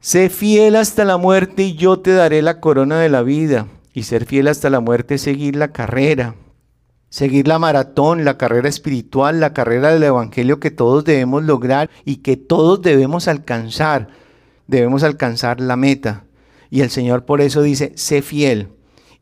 sé 0.00 0.28
fiel 0.28 0.76
hasta 0.76 1.04
la 1.04 1.16
muerte 1.16 1.62
y 1.62 1.74
yo 1.74 2.00
te 2.00 2.12
daré 2.12 2.42
la 2.42 2.60
corona 2.60 2.98
de 2.98 3.08
la 3.08 3.22
vida. 3.22 3.68
Y 3.94 4.04
ser 4.04 4.24
fiel 4.24 4.48
hasta 4.48 4.70
la 4.70 4.80
muerte 4.80 5.16
es 5.16 5.22
seguir 5.22 5.56
la 5.56 5.72
carrera, 5.72 6.34
seguir 7.10 7.46
la 7.46 7.58
maratón, 7.58 8.24
la 8.24 8.38
carrera 8.38 8.68
espiritual, 8.68 9.38
la 9.38 9.52
carrera 9.52 9.92
del 9.92 10.02
Evangelio 10.02 10.60
que 10.60 10.70
todos 10.70 11.04
debemos 11.04 11.42
lograr 11.44 11.90
y 12.04 12.16
que 12.16 12.36
todos 12.38 12.80
debemos 12.80 13.28
alcanzar. 13.28 14.08
Debemos 14.66 15.02
alcanzar 15.02 15.60
la 15.60 15.76
meta. 15.76 16.24
Y 16.70 16.80
el 16.80 16.88
Señor 16.88 17.26
por 17.26 17.42
eso 17.42 17.60
dice, 17.60 17.92
sé 17.96 18.22
fiel. 18.22 18.68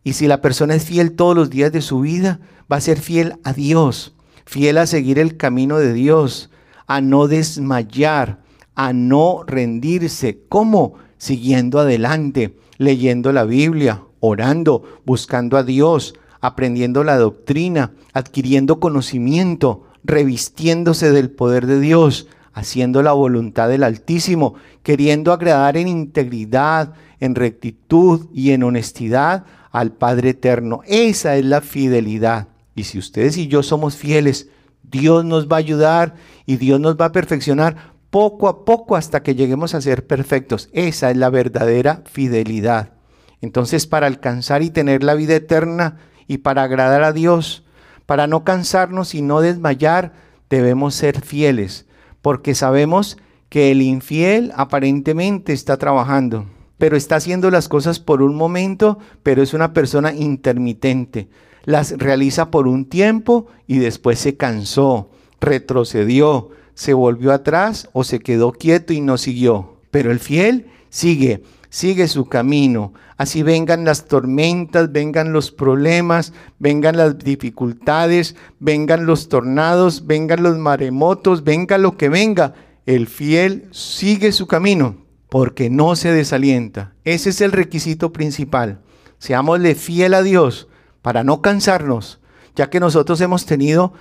Y 0.05 0.13
si 0.13 0.29
la 0.29 0.41
persona 0.41 0.77
es 0.77 0.85
fiel 0.85 1.13
todos 1.13 1.35
los 1.35 1.51
días 1.51 1.73
de 1.73 1.83
su 1.83 2.01
vida, 2.01 2.41
va 2.71 2.77
a 2.77 2.81
ser 2.81 3.01
fiel 3.01 3.35
a 3.45 3.53
Dios, 3.53 4.15
fiel 4.47 4.79
a 4.79 4.87
seguir 4.87 5.19
el 5.19 5.37
camino 5.37 5.79
de 5.79 5.93
Dios, 5.93 6.51
a 6.87 7.01
no 7.01 7.27
desmayar, 7.27 8.40
a 8.81 8.95
no 8.95 9.45
rendirse. 9.47 10.41
¿Cómo? 10.49 10.95
Siguiendo 11.19 11.81
adelante, 11.81 12.57
leyendo 12.79 13.31
la 13.31 13.45
Biblia, 13.45 14.05
orando, 14.21 15.03
buscando 15.05 15.59
a 15.59 15.65
Dios, 15.65 16.15
aprendiendo 16.41 17.05
la 17.05 17.19
doctrina, 17.19 17.93
adquiriendo 18.15 18.81
conocimiento, 18.81 19.85
revistiéndose 20.03 21.11
del 21.11 21.31
poder 21.31 21.67
de 21.67 21.79
Dios, 21.79 22.27
haciendo 22.55 23.03
la 23.03 23.13
voluntad 23.13 23.69
del 23.69 23.83
Altísimo, 23.83 24.55
queriendo 24.83 25.35
agradar 25.35 25.77
en 25.77 25.87
integridad, 25.87 26.95
en 27.21 27.35
rectitud 27.35 28.29
y 28.33 28.53
en 28.53 28.63
honestidad 28.63 29.45
al 29.73 29.93
Padre 29.93 30.31
Eterno. 30.31 30.81
Esa 30.87 31.37
es 31.37 31.45
la 31.45 31.61
fidelidad. 31.61 32.49
Y 32.75 32.85
si 32.85 32.99
ustedes 32.99 33.37
y 33.37 33.47
yo 33.47 33.63
somos 33.63 33.95
fieles, 33.95 34.49
Dios 34.91 35.25
nos 35.25 35.49
va 35.49 35.57
a 35.57 35.59
ayudar 35.59 36.15
y 36.47 36.57
Dios 36.57 36.81
nos 36.81 36.97
va 36.97 37.07
a 37.07 37.13
perfeccionar 37.13 37.90
poco 38.11 38.49
a 38.49 38.65
poco 38.65 38.97
hasta 38.97 39.23
que 39.23 39.35
lleguemos 39.35 39.75
a 39.75 39.81
ser 39.81 40.07
perfectos. 40.07 40.69
Esa 40.73 41.11
es 41.11 41.17
la 41.17 41.31
verdadera 41.31 42.03
fidelidad. 42.07 42.93
Entonces, 43.41 43.87
para 43.87 44.07
alcanzar 44.07 44.63
y 44.63 44.71
tener 44.71 45.03
la 45.03 45.15
vida 45.15 45.35
eterna 45.35 45.99
y 46.27 46.39
para 46.39 46.65
agradar 46.65 47.03
a 47.03 47.13
Dios, 47.13 47.65
para 48.07 48.27
no 48.27 48.45
cansarnos 48.45 49.15
y 49.15 49.23
no 49.23 49.41
desmayar, 49.41 50.13
debemos 50.51 50.95
ser 50.95 51.21
fieles, 51.21 51.87
porque 52.23 52.55
sabemos 52.55 53.17
que 53.49 53.71
el 53.71 53.83
infiel 53.83 54.53
aparentemente 54.57 55.53
está 55.53 55.77
trabajando, 55.79 56.47
pero 56.77 56.97
está 56.97 57.17
haciendo 57.17 57.51
las 57.51 57.69
cosas 57.69 58.01
por 58.01 58.23
un 58.23 58.35
momento, 58.35 58.99
pero 59.23 59.43
es 59.43 59.55
una 59.55 59.73
persona 59.73 60.13
intermitente. 60.13 61.29
Las 61.65 61.93
realiza 61.99 62.51
por 62.51 62.67
un 62.67 62.85
tiempo 62.85 63.47
y 63.67 63.79
después 63.79 64.19
se 64.19 64.37
cansó, 64.37 65.11
retrocedió, 65.41 66.51
se 66.81 66.95
volvió 66.95 67.33
atrás 67.33 67.91
o 67.93 68.05
se 68.05 68.21
quedó 68.21 68.53
quieto 68.53 68.95
y 68.95 69.03
no 69.03 69.19
siguió. 69.19 69.77
Pero 69.91 70.11
el 70.11 70.19
fiel 70.19 70.71
sigue 70.89 71.43
sigue 71.69 72.09
su 72.09 72.25
camino. 72.25 72.95
Así 73.19 73.43
vengan 73.43 73.85
las 73.85 74.07
tormentas, 74.07 74.91
vengan 74.91 75.35
los 75.35 75.51
problemas, 75.51 76.33
vengan 76.59 76.97
las 76.97 77.19
dificultades, 77.19 78.35
vengan 78.61 79.05
los 79.05 79.29
tornados, 79.29 80.07
vengan 80.07 80.43
los 80.43 80.57
maremotos, 80.57 81.45
venga 81.45 81.77
lo 81.77 81.99
que 81.99 82.09
venga. 82.09 82.55
El 82.87 83.09
fiel 83.09 83.69
sigue 83.73 84.33
su 84.33 84.47
camino 84.47 85.05
porque 85.29 85.69
no 85.69 85.97
se 85.97 86.13
desalienta. 86.13 86.95
Ese 87.05 87.29
es 87.29 87.43
el 87.43 87.53
requisito 87.53 88.11
principal. 88.11 88.81
Seámosle 89.19 89.75
fiel 89.75 90.15
a 90.15 90.23
Dios 90.23 90.67
para 91.03 91.25
no 91.25 91.43
cansarnos, 91.43 92.21
ya 92.57 92.71
que 92.71 92.81
nosotros 92.81 93.21
hemos 93.21 93.45
tenido 93.45 93.93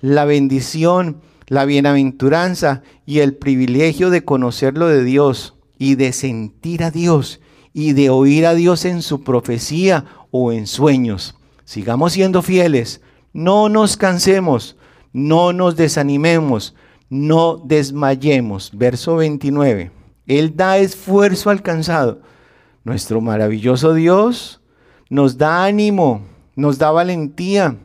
la 0.00 0.24
bendición, 0.24 1.20
la 1.48 1.64
bienaventuranza 1.64 2.82
y 3.04 3.20
el 3.20 3.34
privilegio 3.34 4.10
de 4.10 4.24
conocerlo 4.24 4.88
de 4.88 5.04
Dios 5.04 5.54
y 5.78 5.94
de 5.94 6.12
sentir 6.12 6.82
a 6.82 6.90
Dios 6.90 7.40
y 7.72 7.92
de 7.92 8.10
oír 8.10 8.46
a 8.46 8.54
Dios 8.54 8.84
en 8.84 9.02
su 9.02 9.22
profecía 9.22 10.04
o 10.30 10.52
en 10.52 10.66
sueños. 10.66 11.36
Sigamos 11.64 12.14
siendo 12.14 12.42
fieles, 12.42 13.00
no 13.32 13.68
nos 13.68 13.96
cansemos, 13.96 14.76
no 15.12 15.52
nos 15.52 15.76
desanimemos, 15.76 16.74
no 17.08 17.56
desmayemos. 17.56 18.70
Verso 18.74 19.16
29. 19.16 19.90
Él 20.26 20.56
da 20.56 20.78
esfuerzo 20.78 21.50
alcanzado. 21.50 22.22
Nuestro 22.84 23.20
maravilloso 23.20 23.94
Dios 23.94 24.60
nos 25.08 25.38
da 25.38 25.64
ánimo, 25.64 26.22
nos 26.54 26.78
da 26.78 26.90
valentía, 26.90 27.76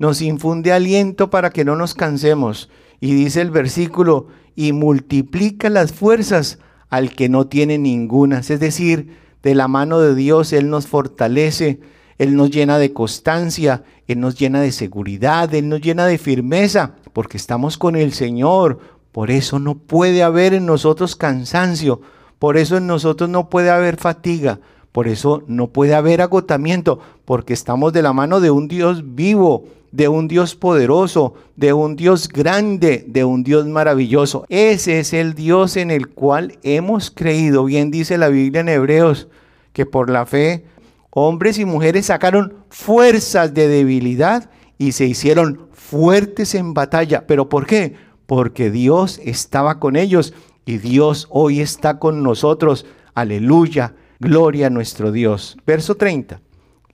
nos 0.00 0.22
infunde 0.22 0.72
aliento 0.72 1.28
para 1.28 1.50
que 1.50 1.64
no 1.64 1.76
nos 1.76 1.94
cansemos. 1.94 2.70
Y 3.00 3.14
dice 3.14 3.42
el 3.42 3.50
versículo, 3.50 4.28
y 4.56 4.72
multiplica 4.72 5.68
las 5.68 5.92
fuerzas 5.92 6.58
al 6.88 7.10
que 7.14 7.28
no 7.28 7.46
tiene 7.46 7.76
ninguna. 7.76 8.38
Es 8.38 8.48
decir, 8.48 9.18
de 9.42 9.54
la 9.54 9.68
mano 9.68 10.00
de 10.00 10.14
Dios 10.14 10.54
Él 10.54 10.70
nos 10.70 10.86
fortalece, 10.86 11.80
Él 12.16 12.34
nos 12.34 12.50
llena 12.50 12.78
de 12.78 12.94
constancia, 12.94 13.84
Él 14.06 14.20
nos 14.20 14.38
llena 14.38 14.62
de 14.62 14.72
seguridad, 14.72 15.54
Él 15.54 15.68
nos 15.68 15.82
llena 15.82 16.06
de 16.06 16.16
firmeza, 16.16 16.94
porque 17.12 17.36
estamos 17.36 17.76
con 17.76 17.94
el 17.94 18.14
Señor. 18.14 18.78
Por 19.12 19.30
eso 19.30 19.58
no 19.58 19.74
puede 19.74 20.22
haber 20.22 20.54
en 20.54 20.64
nosotros 20.64 21.14
cansancio, 21.14 22.00
por 22.38 22.56
eso 22.56 22.78
en 22.78 22.86
nosotros 22.86 23.28
no 23.28 23.50
puede 23.50 23.68
haber 23.68 23.98
fatiga, 23.98 24.60
por 24.92 25.08
eso 25.08 25.42
no 25.46 25.66
puede 25.66 25.94
haber 25.94 26.22
agotamiento, 26.22 27.00
porque 27.26 27.52
estamos 27.52 27.92
de 27.92 28.00
la 28.00 28.14
mano 28.14 28.40
de 28.40 28.50
un 28.50 28.66
Dios 28.66 29.14
vivo, 29.14 29.64
de 29.92 30.08
un 30.08 30.28
Dios 30.28 30.54
poderoso, 30.54 31.34
de 31.56 31.72
un 31.72 31.96
Dios 31.96 32.28
grande, 32.28 33.04
de 33.08 33.24
un 33.24 33.42
Dios 33.42 33.66
maravilloso. 33.66 34.44
Ese 34.48 35.00
es 35.00 35.12
el 35.12 35.34
Dios 35.34 35.76
en 35.76 35.90
el 35.90 36.08
cual 36.08 36.58
hemos 36.62 37.10
creído. 37.10 37.64
Bien 37.64 37.90
dice 37.90 38.18
la 38.18 38.28
Biblia 38.28 38.60
en 38.60 38.68
Hebreos, 38.68 39.28
que 39.72 39.86
por 39.86 40.10
la 40.10 40.26
fe 40.26 40.64
hombres 41.10 41.58
y 41.58 41.64
mujeres 41.64 42.06
sacaron 42.06 42.54
fuerzas 42.68 43.52
de 43.52 43.68
debilidad 43.68 44.50
y 44.78 44.92
se 44.92 45.06
hicieron 45.06 45.68
fuertes 45.72 46.54
en 46.54 46.72
batalla. 46.72 47.26
¿Pero 47.26 47.48
por 47.48 47.66
qué? 47.66 47.96
Porque 48.26 48.70
Dios 48.70 49.20
estaba 49.24 49.80
con 49.80 49.96
ellos 49.96 50.34
y 50.64 50.78
Dios 50.78 51.26
hoy 51.30 51.60
está 51.60 51.98
con 51.98 52.22
nosotros. 52.22 52.86
Aleluya, 53.14 53.94
gloria 54.20 54.68
a 54.68 54.70
nuestro 54.70 55.10
Dios. 55.10 55.56
Verso 55.66 55.96
30. 55.96 56.40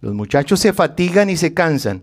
Los 0.00 0.14
muchachos 0.14 0.60
se 0.60 0.72
fatigan 0.72 1.28
y 1.28 1.36
se 1.36 1.52
cansan 1.52 2.02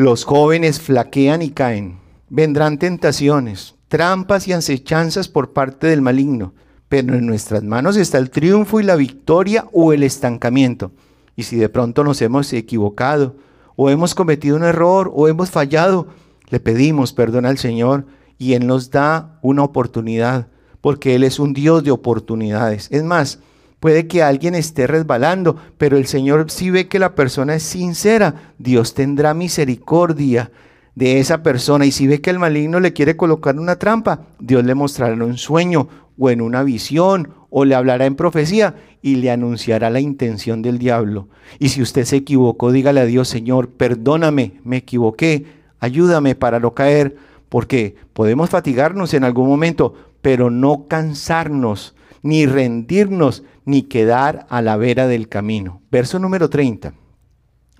los 0.00 0.24
jóvenes 0.24 0.80
flaquean 0.80 1.42
y 1.42 1.50
caen. 1.50 1.98
Vendrán 2.30 2.78
tentaciones, 2.78 3.74
trampas 3.88 4.48
y 4.48 4.52
acechanzas 4.54 5.28
por 5.28 5.52
parte 5.52 5.88
del 5.88 6.00
maligno, 6.00 6.54
pero 6.88 7.14
en 7.14 7.26
nuestras 7.26 7.62
manos 7.62 7.98
está 7.98 8.16
el 8.16 8.30
triunfo 8.30 8.80
y 8.80 8.82
la 8.82 8.96
victoria 8.96 9.66
o 9.72 9.92
el 9.92 10.02
estancamiento. 10.02 10.92
Y 11.36 11.42
si 11.42 11.56
de 11.56 11.68
pronto 11.68 12.02
nos 12.02 12.22
hemos 12.22 12.50
equivocado, 12.54 13.36
o 13.76 13.90
hemos 13.90 14.14
cometido 14.14 14.56
un 14.56 14.64
error, 14.64 15.10
o 15.14 15.28
hemos 15.28 15.50
fallado, 15.50 16.06
le 16.48 16.60
pedimos 16.60 17.12
perdón 17.12 17.44
al 17.44 17.58
Señor 17.58 18.06
y 18.38 18.54
Él 18.54 18.66
nos 18.66 18.90
da 18.90 19.38
una 19.42 19.64
oportunidad, 19.64 20.48
porque 20.80 21.14
Él 21.14 21.24
es 21.24 21.38
un 21.38 21.52
Dios 21.52 21.84
de 21.84 21.90
oportunidades. 21.90 22.88
Es 22.90 23.04
más, 23.04 23.40
Puede 23.80 24.06
que 24.06 24.22
alguien 24.22 24.54
esté 24.54 24.86
resbalando, 24.86 25.56
pero 25.78 25.96
el 25.96 26.06
Señor 26.06 26.50
si 26.50 26.70
ve 26.70 26.86
que 26.86 26.98
la 26.98 27.14
persona 27.14 27.54
es 27.54 27.62
sincera, 27.62 28.52
Dios 28.58 28.94
tendrá 28.94 29.32
misericordia 29.34 30.50
de 30.94 31.18
esa 31.18 31.42
persona. 31.42 31.86
Y 31.86 31.92
si 31.92 32.06
ve 32.06 32.20
que 32.20 32.30
el 32.30 32.38
maligno 32.38 32.78
le 32.78 32.92
quiere 32.92 33.16
colocar 33.16 33.58
una 33.58 33.76
trampa, 33.76 34.26
Dios 34.38 34.64
le 34.64 34.74
mostrará 34.74 35.14
en 35.14 35.22
un 35.22 35.38
sueño 35.38 35.88
o 36.18 36.28
en 36.28 36.42
una 36.42 36.62
visión 36.62 37.30
o 37.48 37.64
le 37.64 37.74
hablará 37.74 38.06
en 38.06 38.16
profecía 38.16 38.76
y 39.02 39.16
le 39.16 39.30
anunciará 39.30 39.88
la 39.90 40.00
intención 40.00 40.60
del 40.60 40.78
diablo. 40.78 41.28
Y 41.58 41.70
si 41.70 41.82
usted 41.82 42.04
se 42.04 42.16
equivocó, 42.16 42.72
dígale 42.72 43.00
a 43.00 43.06
Dios, 43.06 43.28
Señor, 43.28 43.70
perdóname, 43.70 44.60
me 44.62 44.78
equivoqué, 44.78 45.46
ayúdame 45.80 46.34
para 46.34 46.60
no 46.60 46.74
caer, 46.74 47.16
porque 47.48 47.96
podemos 48.12 48.50
fatigarnos 48.50 49.14
en 49.14 49.24
algún 49.24 49.48
momento, 49.48 49.94
pero 50.22 50.50
no 50.50 50.86
cansarnos, 50.86 51.94
ni 52.22 52.46
rendirnos, 52.46 53.42
ni 53.70 53.82
quedar 53.82 54.46
a 54.50 54.60
la 54.62 54.76
vera 54.76 55.06
del 55.06 55.28
camino. 55.28 55.80
Verso 55.90 56.18
número 56.18 56.50
30. 56.50 56.92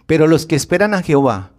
Pero 0.06 0.26
los 0.26 0.46
que 0.46 0.56
esperan 0.56 0.94
a 0.94 1.02
Jehová, 1.02 1.50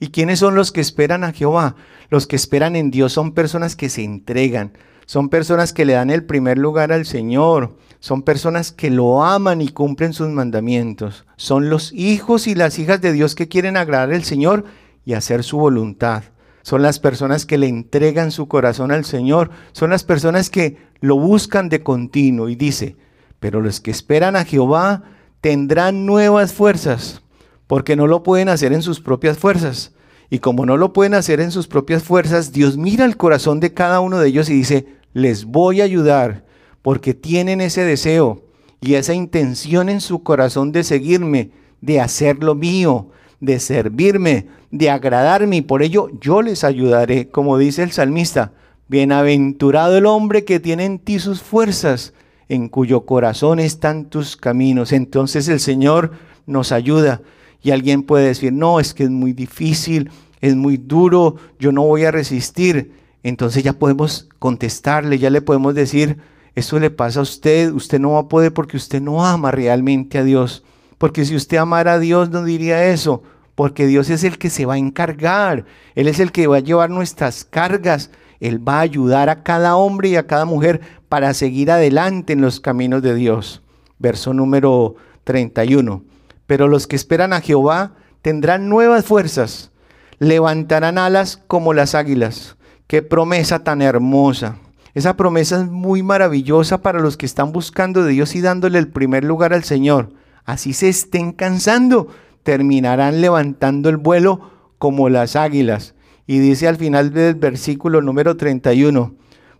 ¿y 0.00 0.08
quiénes 0.08 0.38
son 0.38 0.54
los 0.54 0.72
que 0.72 0.80
esperan 0.80 1.22
a 1.22 1.32
Jehová? 1.32 1.76
Los 2.10 2.26
que 2.26 2.36
esperan 2.36 2.76
en 2.76 2.90
Dios 2.90 3.12
son 3.12 3.32
personas 3.32 3.76
que 3.76 3.88
se 3.88 4.02
entregan, 4.02 4.72
son 5.06 5.28
personas 5.28 5.72
que 5.72 5.84
le 5.84 5.92
dan 5.92 6.10
el 6.10 6.24
primer 6.24 6.58
lugar 6.58 6.92
al 6.92 7.06
Señor, 7.06 7.76
son 8.00 8.22
personas 8.22 8.72
que 8.72 8.90
lo 8.90 9.24
aman 9.24 9.60
y 9.60 9.68
cumplen 9.68 10.12
sus 10.12 10.28
mandamientos, 10.28 11.26
son 11.36 11.70
los 11.70 11.92
hijos 11.92 12.46
y 12.46 12.54
las 12.54 12.78
hijas 12.78 13.00
de 13.00 13.12
Dios 13.12 13.34
que 13.34 13.48
quieren 13.48 13.76
agradar 13.76 14.12
al 14.12 14.24
Señor 14.24 14.64
y 15.04 15.12
hacer 15.14 15.42
su 15.42 15.58
voluntad. 15.58 16.24
Son 16.62 16.80
las 16.80 16.98
personas 16.98 17.44
que 17.44 17.58
le 17.58 17.68
entregan 17.68 18.30
su 18.30 18.48
corazón 18.48 18.90
al 18.92 19.04
Señor, 19.04 19.50
son 19.72 19.90
las 19.90 20.04
personas 20.04 20.48
que 20.48 20.78
lo 21.00 21.18
buscan 21.18 21.68
de 21.68 21.82
continuo 21.82 22.48
y 22.48 22.54
dice, 22.56 22.96
pero 23.44 23.60
los 23.60 23.82
que 23.82 23.90
esperan 23.90 24.36
a 24.36 24.46
Jehová 24.46 25.02
tendrán 25.42 26.06
nuevas 26.06 26.54
fuerzas, 26.54 27.20
porque 27.66 27.94
no 27.94 28.06
lo 28.06 28.22
pueden 28.22 28.48
hacer 28.48 28.72
en 28.72 28.80
sus 28.80 29.02
propias 29.02 29.36
fuerzas. 29.36 29.92
Y 30.30 30.38
como 30.38 30.64
no 30.64 30.78
lo 30.78 30.94
pueden 30.94 31.12
hacer 31.12 31.42
en 31.42 31.50
sus 31.50 31.68
propias 31.68 32.02
fuerzas, 32.02 32.52
Dios 32.52 32.78
mira 32.78 33.04
el 33.04 33.18
corazón 33.18 33.60
de 33.60 33.74
cada 33.74 34.00
uno 34.00 34.18
de 34.18 34.28
ellos 34.28 34.48
y 34.48 34.54
dice, 34.54 34.86
les 35.12 35.44
voy 35.44 35.82
a 35.82 35.84
ayudar, 35.84 36.46
porque 36.80 37.12
tienen 37.12 37.60
ese 37.60 37.84
deseo 37.84 38.46
y 38.80 38.94
esa 38.94 39.12
intención 39.12 39.90
en 39.90 40.00
su 40.00 40.22
corazón 40.22 40.72
de 40.72 40.82
seguirme, 40.82 41.50
de 41.82 42.00
hacer 42.00 42.42
lo 42.42 42.54
mío, 42.54 43.10
de 43.40 43.60
servirme, 43.60 44.46
de 44.70 44.88
agradarme, 44.88 45.56
y 45.56 45.60
por 45.60 45.82
ello 45.82 46.08
yo 46.18 46.40
les 46.40 46.64
ayudaré, 46.64 47.28
como 47.28 47.58
dice 47.58 47.82
el 47.82 47.92
salmista. 47.92 48.54
Bienaventurado 48.88 49.98
el 49.98 50.06
hombre 50.06 50.46
que 50.46 50.60
tiene 50.60 50.86
en 50.86 50.98
ti 50.98 51.18
sus 51.18 51.42
fuerzas 51.42 52.14
en 52.48 52.68
cuyo 52.68 53.06
corazón 53.06 53.58
están 53.60 54.06
tus 54.06 54.36
caminos. 54.36 54.92
Entonces 54.92 55.48
el 55.48 55.60
Señor 55.60 56.12
nos 56.46 56.72
ayuda. 56.72 57.22
Y 57.62 57.70
alguien 57.70 58.02
puede 58.02 58.26
decir, 58.26 58.52
no, 58.52 58.80
es 58.80 58.92
que 58.92 59.04
es 59.04 59.10
muy 59.10 59.32
difícil, 59.32 60.10
es 60.40 60.54
muy 60.54 60.76
duro, 60.76 61.36
yo 61.58 61.72
no 61.72 61.82
voy 61.82 62.04
a 62.04 62.10
resistir. 62.10 62.92
Entonces 63.22 63.62
ya 63.62 63.72
podemos 63.72 64.28
contestarle, 64.38 65.18
ya 65.18 65.30
le 65.30 65.40
podemos 65.40 65.74
decir, 65.74 66.18
eso 66.54 66.78
le 66.78 66.90
pasa 66.90 67.20
a 67.20 67.22
usted, 67.22 67.72
usted 67.72 67.98
no 67.98 68.12
va 68.12 68.20
a 68.20 68.28
poder 68.28 68.52
porque 68.52 68.76
usted 68.76 69.00
no 69.00 69.24
ama 69.24 69.50
realmente 69.50 70.18
a 70.18 70.24
Dios. 70.24 70.62
Porque 70.98 71.24
si 71.24 71.34
usted 71.34 71.56
amara 71.56 71.94
a 71.94 71.98
Dios 71.98 72.30
no 72.30 72.44
diría 72.44 72.86
eso, 72.86 73.22
porque 73.54 73.86
Dios 73.86 74.10
es 74.10 74.24
el 74.24 74.38
que 74.38 74.50
se 74.50 74.66
va 74.66 74.74
a 74.74 74.78
encargar, 74.78 75.64
Él 75.94 76.08
es 76.08 76.20
el 76.20 76.32
que 76.32 76.46
va 76.46 76.58
a 76.58 76.60
llevar 76.60 76.90
nuestras 76.90 77.44
cargas, 77.44 78.10
Él 78.40 78.66
va 78.66 78.78
a 78.78 78.82
ayudar 78.82 79.30
a 79.30 79.42
cada 79.42 79.76
hombre 79.76 80.10
y 80.10 80.16
a 80.16 80.26
cada 80.26 80.44
mujer 80.44 80.80
para 81.14 81.32
seguir 81.32 81.70
adelante 81.70 82.32
en 82.32 82.40
los 82.40 82.58
caminos 82.58 83.00
de 83.00 83.14
Dios. 83.14 83.62
Verso 84.00 84.34
número 84.34 84.96
31. 85.22 86.02
Pero 86.48 86.66
los 86.66 86.88
que 86.88 86.96
esperan 86.96 87.32
a 87.32 87.40
Jehová 87.40 87.92
tendrán 88.20 88.68
nuevas 88.68 89.04
fuerzas, 89.04 89.70
levantarán 90.18 90.98
alas 90.98 91.40
como 91.46 91.72
las 91.72 91.94
águilas. 91.94 92.56
Qué 92.88 93.00
promesa 93.00 93.62
tan 93.62 93.80
hermosa. 93.80 94.58
Esa 94.92 95.16
promesa 95.16 95.60
es 95.60 95.70
muy 95.70 96.02
maravillosa 96.02 96.82
para 96.82 96.98
los 96.98 97.16
que 97.16 97.26
están 97.26 97.52
buscando 97.52 98.02
de 98.02 98.10
Dios 98.10 98.34
y 98.34 98.40
dándole 98.40 98.80
el 98.80 98.88
primer 98.88 99.22
lugar 99.22 99.52
al 99.52 99.62
Señor. 99.62 100.14
Así 100.44 100.72
se 100.72 100.88
estén 100.88 101.30
cansando, 101.30 102.08
terminarán 102.42 103.20
levantando 103.20 103.88
el 103.88 103.98
vuelo 103.98 104.50
como 104.78 105.08
las 105.08 105.36
águilas. 105.36 105.94
Y 106.26 106.40
dice 106.40 106.66
al 106.66 106.74
final 106.74 107.12
del 107.12 107.36
versículo 107.36 108.02
número 108.02 108.36
31, 108.36 109.14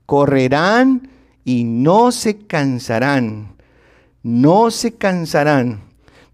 correrán 0.05 1.13
y 1.45 1.65
no 1.65 2.13
se 2.13 2.39
cansarán, 2.39 3.55
no 4.23 4.71
se 4.71 4.95
cansarán, 4.95 5.81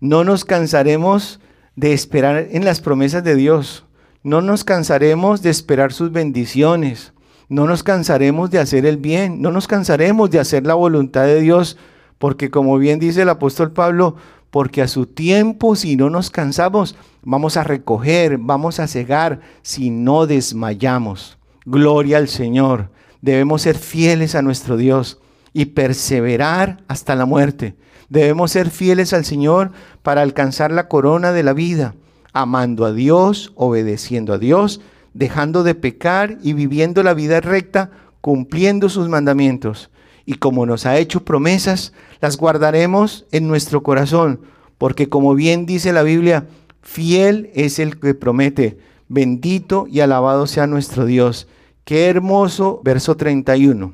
no 0.00 0.24
nos 0.24 0.44
cansaremos 0.44 1.40
de 1.76 1.92
esperar 1.92 2.48
en 2.50 2.64
las 2.64 2.80
promesas 2.80 3.24
de 3.24 3.34
Dios, 3.34 3.84
no 4.22 4.40
nos 4.40 4.64
cansaremos 4.64 5.42
de 5.42 5.50
esperar 5.50 5.92
sus 5.92 6.12
bendiciones, 6.12 7.12
no 7.48 7.66
nos 7.66 7.82
cansaremos 7.82 8.50
de 8.50 8.60
hacer 8.60 8.86
el 8.86 8.96
bien, 8.96 9.42
no 9.42 9.50
nos 9.50 9.66
cansaremos 9.66 10.30
de 10.30 10.38
hacer 10.38 10.66
la 10.66 10.74
voluntad 10.74 11.24
de 11.24 11.40
Dios, 11.40 11.76
porque 12.18 12.50
como 12.50 12.78
bien 12.78 13.00
dice 13.00 13.22
el 13.22 13.28
apóstol 13.28 13.72
Pablo, 13.72 14.16
porque 14.50 14.82
a 14.82 14.88
su 14.88 15.06
tiempo, 15.06 15.76
si 15.76 15.96
no 15.96 16.10
nos 16.10 16.30
cansamos, 16.30 16.96
vamos 17.22 17.56
a 17.56 17.64
recoger, 17.64 18.38
vamos 18.38 18.80
a 18.80 18.86
cegar, 18.86 19.40
si 19.62 19.90
no 19.90 20.26
desmayamos. 20.26 21.38
Gloria 21.64 22.18
al 22.18 22.28
Señor. 22.28 22.90
Debemos 23.22 23.62
ser 23.62 23.76
fieles 23.76 24.34
a 24.34 24.42
nuestro 24.42 24.76
Dios 24.76 25.18
y 25.52 25.66
perseverar 25.66 26.82
hasta 26.88 27.14
la 27.14 27.26
muerte. 27.26 27.74
Debemos 28.08 28.52
ser 28.52 28.70
fieles 28.70 29.12
al 29.12 29.24
Señor 29.24 29.72
para 30.02 30.22
alcanzar 30.22 30.72
la 30.72 30.88
corona 30.88 31.32
de 31.32 31.42
la 31.42 31.52
vida, 31.52 31.94
amando 32.32 32.84
a 32.84 32.92
Dios, 32.92 33.52
obedeciendo 33.54 34.32
a 34.32 34.38
Dios, 34.38 34.80
dejando 35.14 35.62
de 35.62 35.74
pecar 35.74 36.38
y 36.42 36.54
viviendo 36.54 37.02
la 37.02 37.14
vida 37.14 37.40
recta, 37.40 37.90
cumpliendo 38.20 38.88
sus 38.88 39.08
mandamientos. 39.08 39.90
Y 40.24 40.34
como 40.34 40.66
nos 40.66 40.86
ha 40.86 40.98
hecho 40.98 41.24
promesas, 41.24 41.92
las 42.20 42.36
guardaremos 42.36 43.26
en 43.32 43.48
nuestro 43.48 43.82
corazón, 43.82 44.40
porque 44.78 45.08
como 45.08 45.34
bien 45.34 45.66
dice 45.66 45.92
la 45.92 46.02
Biblia, 46.02 46.46
fiel 46.82 47.50
es 47.54 47.78
el 47.78 47.98
que 47.98 48.14
promete, 48.14 48.78
bendito 49.08 49.86
y 49.90 50.00
alabado 50.00 50.46
sea 50.46 50.66
nuestro 50.66 51.04
Dios 51.04 51.48
Qué 51.84 52.08
hermoso, 52.08 52.80
verso 52.84 53.16
31. 53.16 53.92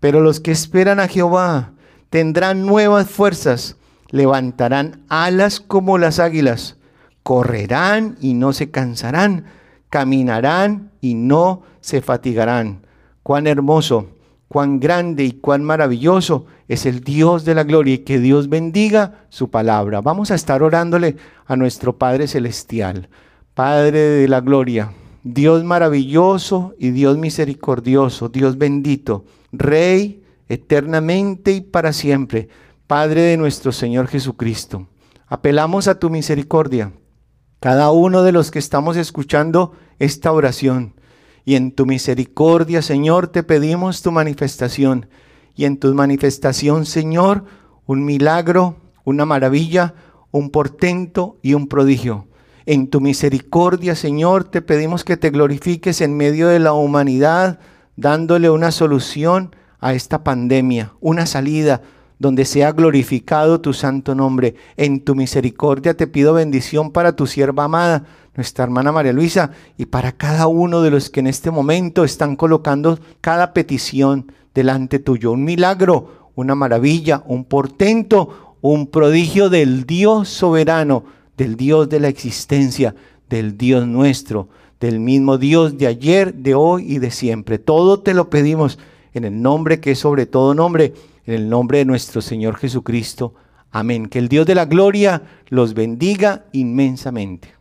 Pero 0.00 0.20
los 0.20 0.40
que 0.40 0.50
esperan 0.50 1.00
a 1.00 1.08
Jehová 1.08 1.72
tendrán 2.10 2.66
nuevas 2.66 3.10
fuerzas, 3.10 3.76
levantarán 4.10 5.02
alas 5.08 5.60
como 5.60 5.98
las 5.98 6.18
águilas, 6.18 6.76
correrán 7.22 8.16
y 8.20 8.34
no 8.34 8.52
se 8.52 8.70
cansarán, 8.70 9.46
caminarán 9.90 10.90
y 11.00 11.14
no 11.14 11.62
se 11.80 12.02
fatigarán. 12.02 12.86
Cuán 13.22 13.46
hermoso, 13.46 14.10
cuán 14.48 14.78
grande 14.78 15.24
y 15.24 15.32
cuán 15.32 15.64
maravilloso 15.64 16.46
es 16.68 16.86
el 16.86 17.00
Dios 17.00 17.44
de 17.44 17.54
la 17.54 17.64
gloria 17.64 17.94
y 17.94 17.98
que 17.98 18.18
Dios 18.18 18.48
bendiga 18.48 19.26
su 19.28 19.50
palabra. 19.50 20.00
Vamos 20.00 20.30
a 20.30 20.34
estar 20.34 20.62
orándole 20.62 21.16
a 21.46 21.56
nuestro 21.56 21.98
Padre 21.98 22.28
Celestial, 22.28 23.08
Padre 23.54 23.98
de 23.98 24.28
la 24.28 24.40
gloria. 24.40 24.92
Dios 25.24 25.64
maravilloso 25.64 26.74
y 26.78 26.90
Dios 26.90 27.16
misericordioso, 27.16 28.28
Dios 28.28 28.58
bendito, 28.58 29.24
Rey 29.52 30.22
eternamente 30.48 31.52
y 31.52 31.60
para 31.62 31.94
siempre, 31.94 32.48
Padre 32.86 33.22
de 33.22 33.38
nuestro 33.38 33.72
Señor 33.72 34.08
Jesucristo. 34.08 34.86
Apelamos 35.26 35.88
a 35.88 35.98
tu 35.98 36.10
misericordia, 36.10 36.92
cada 37.58 37.90
uno 37.90 38.22
de 38.22 38.32
los 38.32 38.50
que 38.50 38.58
estamos 38.58 38.98
escuchando 38.98 39.72
esta 39.98 40.30
oración. 40.30 40.94
Y 41.46 41.56
en 41.56 41.72
tu 41.72 41.86
misericordia, 41.86 42.82
Señor, 42.82 43.28
te 43.28 43.42
pedimos 43.42 44.02
tu 44.02 44.12
manifestación. 44.12 45.08
Y 45.56 45.64
en 45.64 45.78
tu 45.78 45.94
manifestación, 45.94 46.84
Señor, 46.84 47.44
un 47.86 48.04
milagro, 48.04 48.76
una 49.04 49.24
maravilla, 49.24 49.94
un 50.30 50.50
portento 50.50 51.38
y 51.42 51.54
un 51.54 51.68
prodigio. 51.68 52.26
En 52.66 52.88
tu 52.88 53.02
misericordia, 53.02 53.94
Señor, 53.94 54.44
te 54.44 54.62
pedimos 54.62 55.04
que 55.04 55.18
te 55.18 55.28
glorifiques 55.28 56.00
en 56.00 56.16
medio 56.16 56.48
de 56.48 56.58
la 56.58 56.72
humanidad, 56.72 57.58
dándole 57.96 58.48
una 58.48 58.70
solución 58.70 59.54
a 59.80 59.92
esta 59.92 60.24
pandemia, 60.24 60.94
una 61.02 61.26
salida 61.26 61.82
donde 62.18 62.46
sea 62.46 62.72
glorificado 62.72 63.60
tu 63.60 63.74
santo 63.74 64.14
nombre. 64.14 64.54
En 64.78 65.04
tu 65.04 65.14
misericordia 65.14 65.94
te 65.94 66.06
pido 66.06 66.32
bendición 66.32 66.90
para 66.90 67.14
tu 67.14 67.26
sierva 67.26 67.64
amada, 67.64 68.04
nuestra 68.34 68.64
hermana 68.64 68.92
María 68.92 69.12
Luisa, 69.12 69.50
y 69.76 69.84
para 69.84 70.12
cada 70.12 70.46
uno 70.46 70.80
de 70.80 70.90
los 70.90 71.10
que 71.10 71.20
en 71.20 71.26
este 71.26 71.50
momento 71.50 72.02
están 72.02 72.34
colocando 72.34 72.98
cada 73.20 73.52
petición 73.52 74.32
delante 74.54 75.00
tuyo. 75.00 75.32
Un 75.32 75.44
milagro, 75.44 76.30
una 76.34 76.54
maravilla, 76.54 77.24
un 77.26 77.44
portento, 77.44 78.56
un 78.62 78.86
prodigio 78.86 79.50
del 79.50 79.84
Dios 79.84 80.30
soberano 80.30 81.04
del 81.36 81.56
Dios 81.56 81.88
de 81.88 82.00
la 82.00 82.08
existencia, 82.08 82.94
del 83.28 83.56
Dios 83.56 83.86
nuestro, 83.86 84.48
del 84.80 85.00
mismo 85.00 85.38
Dios 85.38 85.78
de 85.78 85.86
ayer, 85.86 86.34
de 86.34 86.54
hoy 86.54 86.94
y 86.94 86.98
de 86.98 87.10
siempre. 87.10 87.58
Todo 87.58 88.00
te 88.00 88.14
lo 88.14 88.30
pedimos 88.30 88.78
en 89.12 89.24
el 89.24 89.40
nombre 89.40 89.80
que 89.80 89.92
es 89.92 89.98
sobre 89.98 90.26
todo 90.26 90.54
nombre, 90.54 90.94
en 91.26 91.34
el 91.34 91.48
nombre 91.48 91.78
de 91.78 91.84
nuestro 91.84 92.20
Señor 92.20 92.56
Jesucristo. 92.56 93.34
Amén. 93.70 94.06
Que 94.06 94.18
el 94.18 94.28
Dios 94.28 94.46
de 94.46 94.54
la 94.54 94.66
gloria 94.66 95.22
los 95.48 95.74
bendiga 95.74 96.44
inmensamente. 96.52 97.54